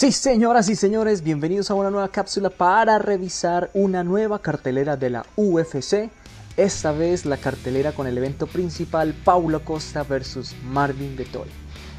[0.00, 5.10] Sí, señoras y señores, bienvenidos a una nueva cápsula para revisar una nueva cartelera de
[5.10, 6.08] la UFC.
[6.56, 11.50] Esta vez la cartelera con el evento principal Paulo Costa versus Marvin Vettori.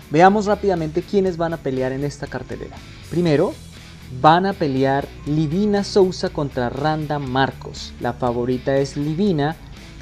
[0.09, 2.75] Veamos rápidamente quiénes van a pelear en esta cartelera.
[3.11, 3.54] Primero,
[4.20, 7.93] van a pelear Livina Souza contra Randa Marcos.
[7.99, 9.55] La favorita es Livina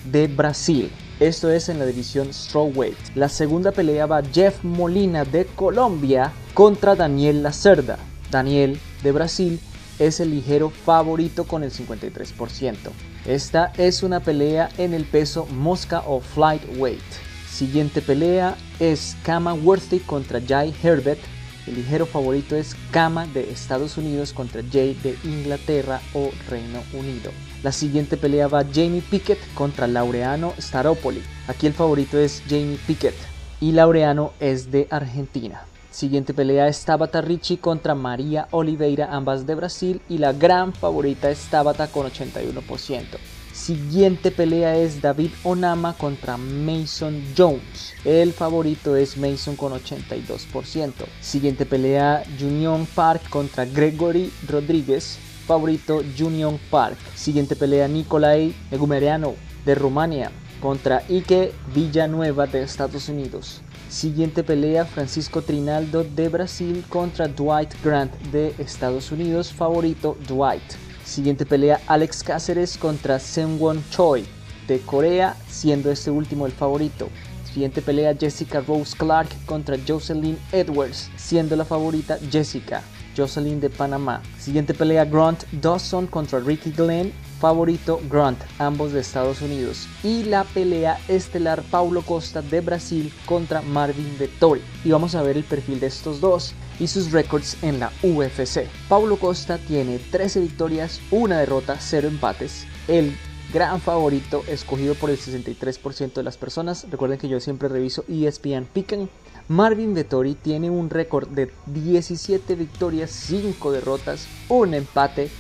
[0.10, 0.90] de Brasil.
[1.20, 2.96] Esto es en la división Strawweight.
[3.16, 8.00] La segunda pelea va Jeff Molina de Colombia contra Daniel Lacerda.
[8.32, 9.60] Daniel de Brasil
[10.00, 12.78] es el ligero favorito con el 53%.
[13.26, 17.04] Esta es una pelea en el peso mosca o flight weight.
[17.52, 21.20] Siguiente pelea es Kama Worthy contra Jay Herbert.
[21.68, 27.32] El ligero favorito es Kama de Estados Unidos contra Jay de Inglaterra o Reino Unido.
[27.62, 31.22] La siguiente pelea va Jamie Pickett contra Laureano Staropoli.
[31.48, 33.16] Aquí el favorito es Jamie Pickett
[33.60, 35.66] y Laureano es de Argentina.
[35.92, 41.30] Siguiente pelea es Tabata Ricci contra María Oliveira, ambas de Brasil, y la gran favorita
[41.30, 43.04] es Tabata con 81%.
[43.52, 47.94] Siguiente pelea es David Onama contra Mason Jones.
[48.06, 50.94] El favorito es Mason con 82%.
[51.20, 55.18] Siguiente pelea Junior Park contra Gregory Rodríguez.
[55.50, 56.96] Favorito Junior Park.
[57.16, 59.34] Siguiente pelea Nicolai Egumeriano
[59.66, 60.30] de Rumania
[60.62, 63.62] contra Ike Villanueva de Estados Unidos.
[63.90, 69.52] Siguiente pelea Francisco Trinaldo de Brasil contra Dwight Grant de Estados Unidos.
[69.52, 70.62] Favorito Dwight.
[71.04, 74.26] Siguiente pelea Alex Cáceres contra Seungwon Choi
[74.68, 77.10] de Corea, siendo este último el favorito.
[77.52, 82.84] Siguiente pelea Jessica Rose Clark contra Jocelyn Edwards, siendo la favorita Jessica.
[83.16, 84.22] Jocelyn de Panamá.
[84.38, 89.88] Siguiente pelea Grant Dawson contra Ricky Glenn, favorito Grant, ambos de Estados Unidos.
[90.04, 94.62] Y la pelea estelar Paulo Costa de Brasil contra Marvin Vettori.
[94.84, 98.68] Y vamos a ver el perfil de estos dos y sus récords en la UFC.
[98.88, 102.66] Paulo Costa tiene 13 victorias, una derrota, 0 empates.
[102.88, 103.16] El
[103.54, 106.88] gran favorito escogido por el 63% de las personas.
[106.90, 109.10] Recuerden que yo siempre reviso ESPN Picken.
[109.50, 115.32] Marvin Vettori tiene un récord de 17 victorias, 5 derrotas, un empate.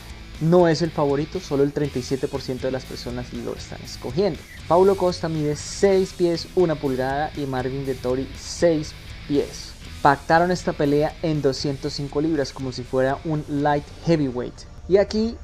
[0.42, 4.40] No es el favorito, solo el 37% de las personas lo están escogiendo.
[4.68, 8.94] Paulo Costa mide 6 pies, 1 pulgada y Marvin Vettori 6
[9.28, 9.74] pies.
[10.02, 14.56] Pactaron esta pelea en 205 libras como si fuera un light heavyweight.
[14.88, 15.38] Y aquí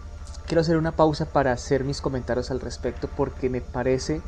[0.48, 4.24] quiero hacer una pausa para hacer mis comentarios al respecto porque me parece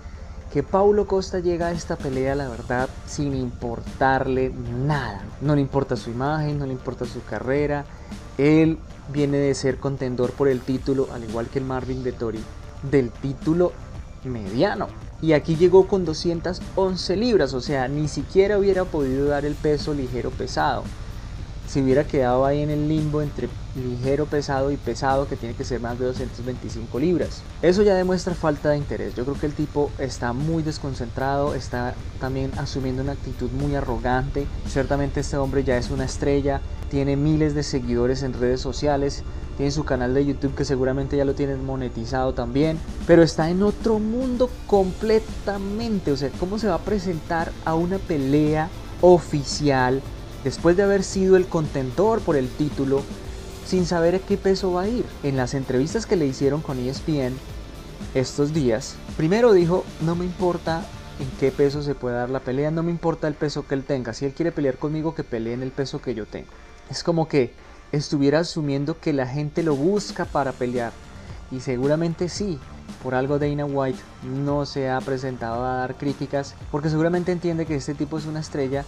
[0.52, 4.52] que Paulo Costa llega a esta pelea, la verdad, sin importarle
[4.86, 5.24] nada.
[5.42, 7.86] No le importa su imagen, no le importa su carrera.
[8.38, 8.78] Él
[9.12, 12.40] viene de ser contendor por el título, al igual que el Marvin Vettori,
[12.90, 13.74] del título
[14.24, 14.88] mediano.
[15.22, 19.94] Y aquí llegó con 211 libras, o sea, ni siquiera hubiera podido dar el peso
[19.94, 20.84] ligero pesado.
[21.68, 25.66] Si hubiera quedado ahí en el limbo entre ligero pesado y pesado, que tiene que
[25.66, 27.42] ser más de 225 libras.
[27.62, 29.16] Eso ya demuestra falta de interés.
[29.16, 34.48] Yo creo que el tipo está muy desconcentrado, está también asumiendo una actitud muy arrogante.
[34.68, 39.24] Ciertamente este hombre ya es una estrella, tiene miles de seguidores en redes sociales,
[39.58, 43.62] tiene su canal de YouTube que seguramente ya lo tienen monetizado también, pero está en
[43.64, 46.12] otro mundo completamente.
[46.12, 48.70] O sea, ¿cómo se va a presentar a una pelea
[49.02, 50.02] oficial
[50.44, 53.02] después de haber sido el contendor por el título
[53.66, 55.06] sin saber a qué peso va a ir?
[55.24, 57.36] En las entrevistas que le hicieron con ESPN
[58.14, 60.86] estos días, primero dijo, no me importa
[61.20, 63.84] en qué peso se puede dar la pelea, no me importa el peso que él
[63.84, 66.48] tenga, si él quiere pelear conmigo, que pelee en el peso que yo tengo.
[66.90, 67.52] Es como que
[67.92, 70.94] estuviera asumiendo que la gente lo busca para pelear.
[71.52, 72.60] Y seguramente sí,
[73.04, 77.76] por algo Dana White no se ha presentado a dar críticas, porque seguramente entiende que
[77.76, 78.84] este tipo es una estrella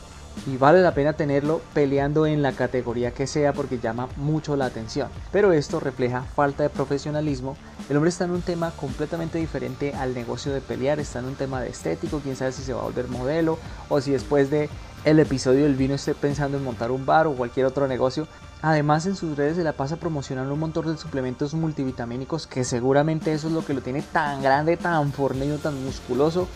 [0.48, 4.66] y vale la pena tenerlo peleando en la categoría que sea porque llama mucho la
[4.66, 5.10] atención.
[5.32, 7.58] Pero esto refleja falta de profesionalismo.
[7.90, 11.36] El hombre está en un tema completamente diferente al negocio de pelear, está en un
[11.36, 13.58] tema de estético, quién sabe si se va a volver modelo
[13.90, 14.70] o si después de
[15.06, 18.28] el episodio del vino esté pensando en montar un bar o cualquier otro negocio.
[18.62, 23.32] Además en sus redes se la pasa promocionando un montón de suplementos multivitamínicos que seguramente
[23.32, 26.48] eso es lo que lo tiene tan grande, tan fornido, tan musculoso.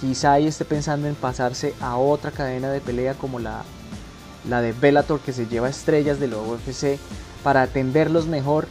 [0.00, 3.64] Quizá ahí esté pensando en pasarse a otra cadena de pelea como la,
[4.48, 6.98] la de Bellator que se lleva estrellas de la UFC
[7.42, 8.68] para atenderlos mejor,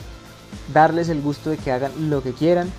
[0.73, 2.71] darles el gusto de que hagan lo que quieran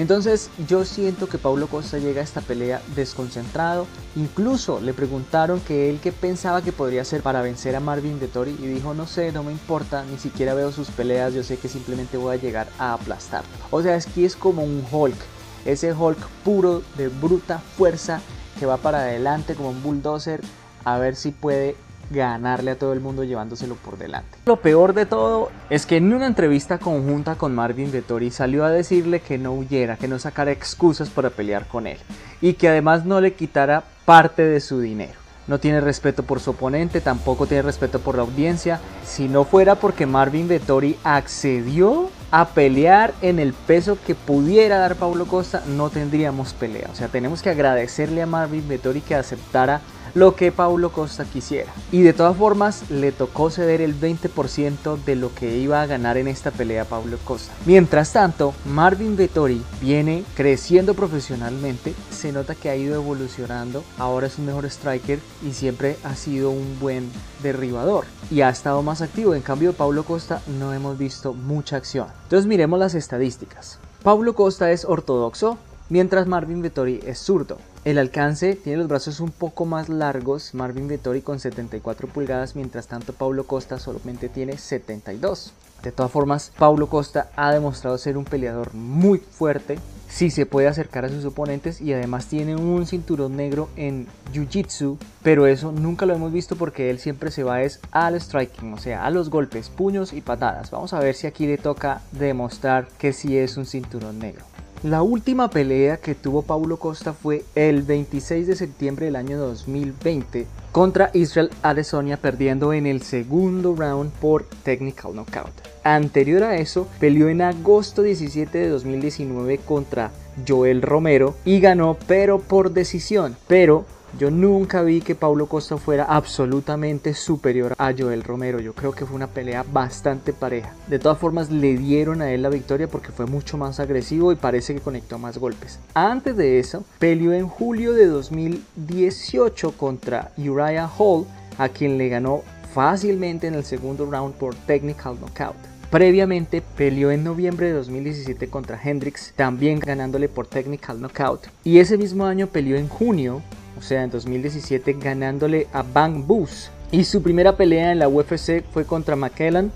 [0.00, 3.88] entonces yo siento que Paulo Costa llega a esta pelea desconcentrado.
[4.14, 8.28] Incluso le preguntaron que él qué pensaba que podría hacer para vencer a Marvin de
[8.28, 11.56] Tori y dijo no sé, no me importa, ni siquiera veo sus peleas, yo sé
[11.56, 13.42] que simplemente voy a llegar a aplastar.
[13.72, 15.18] O sea, es que es como un Hulk,
[15.64, 18.20] ese Hulk puro de bruta fuerza
[18.60, 20.42] que va para adelante como un bulldozer
[20.84, 21.76] a ver si puede
[22.10, 24.38] ganarle a todo el mundo llevándoselo por delante.
[24.46, 28.70] Lo peor de todo es que en una entrevista conjunta con Marvin Vettori salió a
[28.70, 31.98] decirle que no huyera, que no sacara excusas para pelear con él
[32.40, 35.18] y que además no le quitara parte de su dinero
[35.48, 38.80] no tiene respeto por su oponente, tampoco tiene respeto por la audiencia.
[39.04, 44.96] Si no fuera porque Marvin Vettori accedió a pelear en el peso que pudiera dar
[44.96, 46.88] Paulo Costa, no tendríamos pelea.
[46.92, 49.80] O sea, tenemos que agradecerle a Marvin Vettori que aceptara
[50.14, 51.72] lo que Paulo Costa quisiera.
[51.92, 56.16] Y de todas formas le tocó ceder el 20% de lo que iba a ganar
[56.16, 57.52] en esta pelea Paulo Costa.
[57.66, 64.38] Mientras tanto, Marvin Vettori viene creciendo profesionalmente, se nota que ha ido evolucionando, ahora es
[64.38, 67.10] un mejor striker y siempre ha sido un buen
[67.42, 69.34] derribador y ha estado más activo.
[69.34, 72.08] En cambio, Paulo Costa no hemos visto mucha acción.
[72.24, 73.78] Entonces miremos las estadísticas.
[74.02, 75.58] Paulo Costa es ortodoxo,
[75.88, 77.58] mientras Marvin Vettori es zurdo.
[77.84, 82.88] El alcance tiene los brazos un poco más largos, Marvin Vettori con 74 pulgadas, mientras
[82.88, 85.52] tanto Paulo Costa solamente tiene 72.
[85.82, 89.78] De todas formas, Paulo Costa ha demostrado ser un peleador muy fuerte,
[90.08, 94.98] sí se puede acercar a sus oponentes y además tiene un cinturón negro en Jiu-Jitsu,
[95.22, 98.78] pero eso nunca lo hemos visto porque él siempre se va es al striking, o
[98.78, 100.72] sea, a los golpes, puños y patadas.
[100.72, 104.44] Vamos a ver si aquí le toca demostrar que sí es un cinturón negro.
[104.84, 110.46] La última pelea que tuvo Paulo Costa fue el 26 de septiembre del año 2020
[110.70, 115.50] contra Israel Adesanya perdiendo en el segundo round por technical knockout.
[115.82, 120.12] Anterior a eso, peleó en agosto 17 de 2019 contra
[120.46, 123.84] Joel Romero y ganó pero por decisión, pero
[124.16, 128.58] yo nunca vi que Paulo Costa fuera absolutamente superior a Joel Romero.
[128.60, 130.72] Yo creo que fue una pelea bastante pareja.
[130.86, 134.36] De todas formas, le dieron a él la victoria porque fue mucho más agresivo y
[134.36, 135.78] parece que conectó más golpes.
[135.94, 141.26] Antes de eso, peleó en julio de 2018 contra Uriah Hall,
[141.58, 145.56] a quien le ganó fácilmente en el segundo round por technical knockout.
[145.90, 151.46] Previamente peleó en noviembre de 2017 contra Hendrix, también ganándole por technical knockout.
[151.64, 153.42] Y ese mismo año peleó en junio
[153.78, 156.70] o sea, en 2017 ganándole a Bang Boost.
[156.90, 159.70] Y su primera pelea en la UFC fue contra McKellan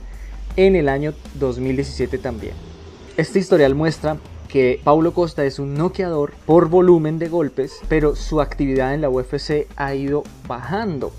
[0.56, 2.54] en el año 2017 también.
[3.16, 4.16] Este historial muestra
[4.48, 9.08] que Paulo Costa es un noqueador por volumen de golpes, pero su actividad en la
[9.08, 11.12] UFC ha ido bajando.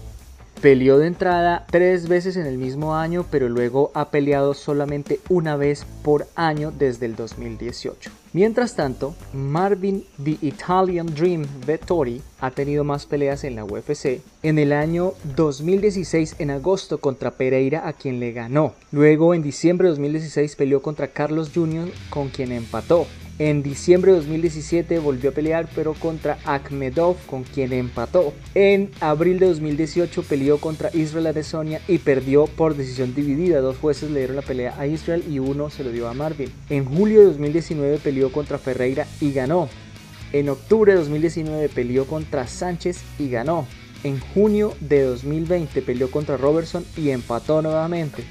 [0.63, 5.57] Peleó de entrada tres veces en el mismo año, pero luego ha peleado solamente una
[5.57, 8.10] vez por año desde el 2018.
[8.31, 14.21] Mientras tanto, Marvin The Italian Dream Vettori ha tenido más peleas en la UFC.
[14.42, 18.74] En el año 2016, en agosto, contra Pereira, a quien le ganó.
[18.94, 23.06] Luego, en diciembre de 2016, peleó contra Carlos Jr., con quien empató.
[23.39, 28.31] En diciembre de 2017 volvió a pelear pero contra Akhmedov con quien empató.
[28.53, 33.59] En abril de 2018 peleó contra Israel Adesanya y perdió por decisión dividida.
[33.62, 36.51] Dos jueces le dieron la pelea a Israel y uno se lo dio a Marvin.
[36.69, 39.68] En julio de 2019 peleó contra Ferreira y ganó.
[40.31, 43.65] En octubre de 2019 peleó contra Sánchez y ganó.
[44.03, 48.24] En junio de 2020 peleó contra Robertson y empató nuevamente.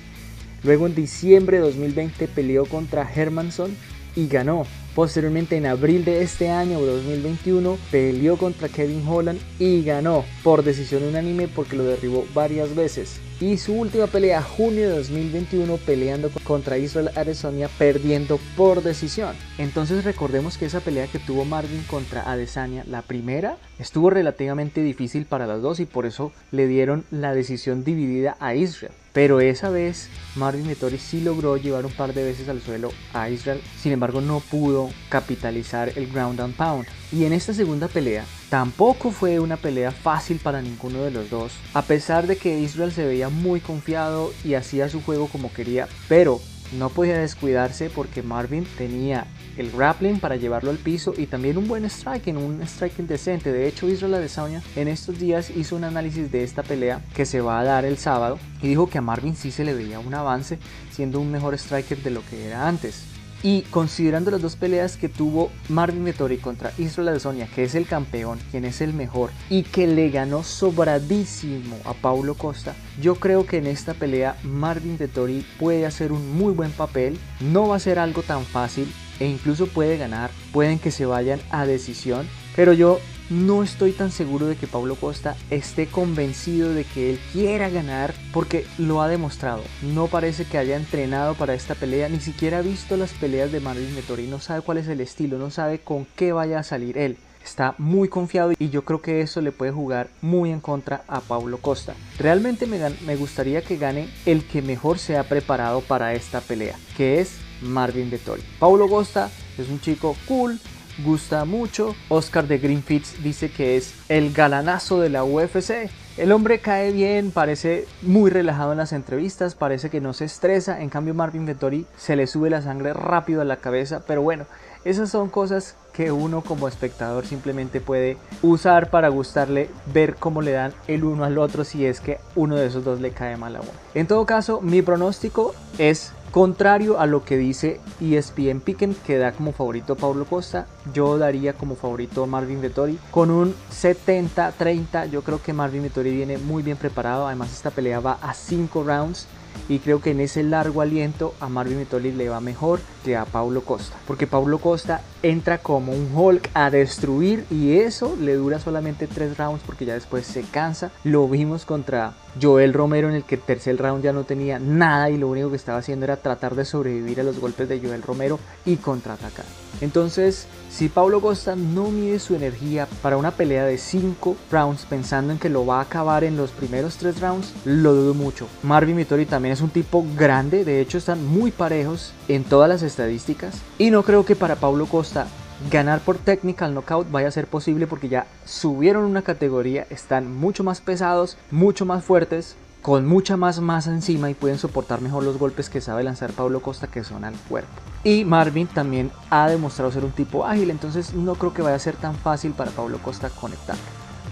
[0.62, 3.76] Luego en diciembre de 2020 peleó contra Hermanson
[4.14, 4.64] y ganó.
[4.94, 11.02] Posteriormente en abril de este año 2021 peleó contra Kevin Holland y ganó por decisión
[11.04, 13.18] unánime porque lo derribó varias veces.
[13.42, 19.34] Y su última pelea junio de 2021 peleando contra Israel Adesanya perdiendo por decisión.
[19.58, 25.26] Entonces recordemos que esa pelea que tuvo Marvin contra Adesanya, la primera, estuvo relativamente difícil
[25.26, 28.94] para las dos y por eso le dieron la decisión dividida a Israel.
[29.12, 33.28] Pero esa vez Marvin Vettori sí logró llevar un par de veces al suelo a
[33.28, 36.86] Israel, sin embargo no pudo capitalizar el ground and pound.
[37.10, 41.54] Y en esta segunda pelea tampoco fue una pelea fácil para ninguno de los dos,
[41.72, 45.88] a pesar de que Israel se veía muy confiado y hacía su juego como quería,
[46.06, 46.38] pero
[46.76, 51.66] no podía descuidarse porque Marvin tenía el grappling para llevarlo al piso y también un
[51.66, 53.50] buen striking, un striking decente.
[53.50, 57.40] De hecho, Israel Adesanya en estos días hizo un análisis de esta pelea que se
[57.40, 60.12] va a dar el sábado y dijo que a Marvin sí se le veía un
[60.12, 60.58] avance
[60.90, 63.11] siendo un mejor striker de lo que era antes.
[63.42, 67.86] Y considerando las dos peleas que tuvo Marvin Vettori contra Israel Adesanya, que es el
[67.86, 73.44] campeón, quien es el mejor, y que le ganó sobradísimo a Paulo Costa, yo creo
[73.44, 77.18] que en esta pelea Marvin Vettori puede hacer un muy buen papel.
[77.40, 80.30] No va a ser algo tan fácil e incluso puede ganar.
[80.52, 84.96] Pueden que se vayan a decisión, pero yo no estoy tan seguro de que Pablo
[84.96, 89.62] Costa esté convencido de que él quiera ganar porque lo ha demostrado.
[89.82, 93.60] No parece que haya entrenado para esta pelea, ni siquiera ha visto las peleas de
[93.60, 96.98] Marvin Vettori, no sabe cuál es el estilo, no sabe con qué vaya a salir
[96.98, 97.16] él.
[97.44, 101.20] está muy confiado y yo creo que eso le puede jugar muy en contra a
[101.20, 101.94] Paulo Costa.
[102.18, 106.76] Realmente me, me gustaría que gane el que mejor se ha preparado para esta pelea,
[106.96, 108.42] que es Marvin Vettori.
[108.58, 110.58] Paulo Costa es un chico cool,
[110.98, 111.94] gusta mucho.
[112.08, 115.90] Oscar de Greenfits dice que es el galanazo de la UFC.
[116.18, 120.82] El hombre cae bien, parece muy relajado en las entrevistas, parece que no se estresa.
[120.82, 124.02] En cambio, Marvin Vettori se le sube la sangre rápido a la cabeza.
[124.06, 124.44] Pero bueno,
[124.84, 130.52] esas son cosas que uno como espectador simplemente puede usar para gustarle, ver cómo le
[130.52, 133.56] dan el uno al otro si es que uno de esos dos le cae mal
[133.56, 133.70] a uno.
[133.94, 139.32] En todo caso, mi pronóstico es Contrario a lo que dice ESPN Piquen, que da
[139.32, 145.10] como favorito a Paulo Costa, yo daría como favorito a Marvin Vettori con un 70-30.
[145.10, 147.26] Yo creo que Marvin Vettori viene muy bien preparado.
[147.26, 149.26] Además, esta pelea va a 5 rounds
[149.68, 153.24] y creo que en ese largo aliento a Marvin Vettori le va mejor que a
[153.24, 158.58] Paulo Costa, porque Paulo Costa entra como un Hulk a destruir y eso le dura
[158.58, 160.90] solamente 3 rounds porque ya después se cansa.
[161.04, 165.10] Lo vimos contra Joel Romero en el que el tercer round ya no tenía nada
[165.10, 168.02] y lo único que estaba haciendo era tratar de sobrevivir a los golpes de Joel
[168.02, 169.44] Romero y contraatacar.
[169.82, 175.32] Entonces, si Paulo Costa no mide su energía para una pelea de 5 rounds pensando
[175.32, 178.46] en que lo va a acabar en los primeros 3 rounds, lo dudo mucho.
[178.62, 182.82] Marvin Vittori también es un tipo grande, de hecho están muy parejos en todas las
[182.82, 185.26] estadísticas y no creo que para Paulo Costa
[185.70, 190.62] ganar por technical knockout vaya a ser posible porque ya subieron una categoría, están mucho
[190.64, 195.38] más pesados, mucho más fuertes, con mucha más masa encima y pueden soportar mejor los
[195.38, 197.70] golpes que sabe lanzar Pablo Costa que son al cuerpo.
[198.02, 201.78] Y Marvin también ha demostrado ser un tipo ágil, entonces no creo que vaya a
[201.78, 203.76] ser tan fácil para Pablo Costa conectar.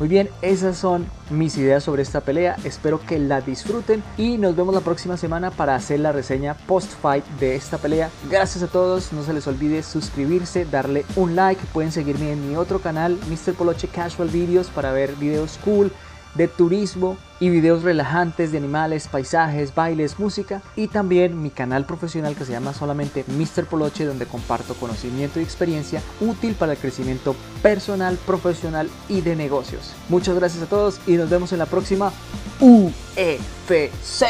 [0.00, 2.56] Muy bien, esas son mis ideas sobre esta pelea.
[2.64, 7.24] Espero que la disfruten y nos vemos la próxima semana para hacer la reseña post-fight
[7.38, 8.08] de esta pelea.
[8.30, 11.60] Gracias a todos, no se les olvide suscribirse, darle un like.
[11.74, 13.52] Pueden seguirme en mi otro canal, Mr.
[13.52, 15.92] Poloche Casual Videos, para ver videos cool
[16.34, 22.36] de turismo y videos relajantes de animales, paisajes, bailes, música y también mi canal profesional
[22.36, 23.64] que se llama solamente Mr.
[23.66, 29.94] Poloche donde comparto conocimiento y experiencia útil para el crecimiento personal, profesional y de negocios.
[30.08, 32.12] Muchas gracias a todos y nos vemos en la próxima
[32.60, 34.24] UFC.